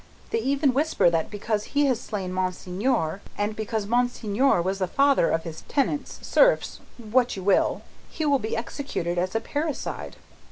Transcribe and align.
They 0.31 0.39
even 0.39 0.73
whisper 0.73 1.11
that 1.11 1.29
because 1.29 1.63
he 1.77 1.85
has 1.85 2.01
slain 2.01 2.33
Monseigneur, 2.33 3.21
and 3.37 3.55
because 3.55 3.85
Monseigneur 3.85 4.59
was 4.59 4.79
the 4.79 4.87
father 4.87 5.29
of 5.29 5.43
his 5.43 5.61
tenants 5.67 6.17
serfs 6.23 6.79
what 6.97 7.35
you 7.35 7.43
will 7.43 7.83
he 8.09 8.25
will 8.25 8.39
be 8.39 8.57
executed 8.57 9.19
as 9.19 9.35
a 9.35 9.39
parricide. 9.39 10.15